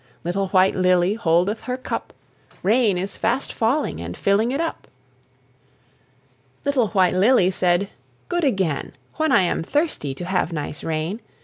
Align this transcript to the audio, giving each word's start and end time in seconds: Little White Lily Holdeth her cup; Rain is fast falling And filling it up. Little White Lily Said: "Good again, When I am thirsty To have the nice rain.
Little 0.23 0.47
White 0.47 0.73
Lily 0.75 1.13
Holdeth 1.15 1.61
her 1.65 1.77
cup; 1.77 2.11
Rain 2.63 2.97
is 2.97 3.15
fast 3.17 3.53
falling 3.53 4.01
And 4.01 4.17
filling 4.17 4.49
it 4.51 4.59
up. 4.59 4.87
Little 6.65 6.87
White 6.87 7.13
Lily 7.13 7.51
Said: 7.51 7.87
"Good 8.27 8.43
again, 8.43 8.93
When 9.17 9.31
I 9.31 9.41
am 9.41 9.61
thirsty 9.61 10.15
To 10.15 10.25
have 10.25 10.47
the 10.49 10.55
nice 10.55 10.83
rain. 10.83 11.21